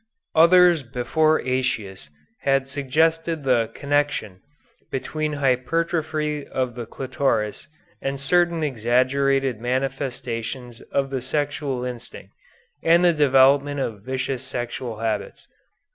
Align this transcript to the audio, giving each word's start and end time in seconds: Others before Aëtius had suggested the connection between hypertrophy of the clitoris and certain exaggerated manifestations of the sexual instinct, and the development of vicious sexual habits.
Others 0.33 0.81
before 0.81 1.39
Aëtius 1.41 2.09
had 2.39 2.67
suggested 2.67 3.43
the 3.43 3.69
connection 3.75 4.41
between 4.89 5.33
hypertrophy 5.33 6.43
of 6.47 6.73
the 6.73 6.87
clitoris 6.87 7.67
and 8.01 8.19
certain 8.19 8.63
exaggerated 8.63 9.61
manifestations 9.61 10.81
of 10.91 11.11
the 11.11 11.21
sexual 11.21 11.85
instinct, 11.85 12.33
and 12.81 13.05
the 13.05 13.13
development 13.13 13.79
of 13.79 14.01
vicious 14.01 14.41
sexual 14.41 14.97
habits. 14.97 15.47